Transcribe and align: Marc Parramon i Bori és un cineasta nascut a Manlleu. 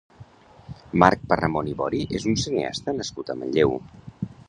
Marc 1.03 1.21
Parramon 1.33 1.71
i 1.73 1.77
Bori 1.83 2.01
és 2.21 2.27
un 2.33 2.41
cineasta 2.47 2.99
nascut 3.01 3.31
a 3.35 3.41
Manlleu. 3.45 3.81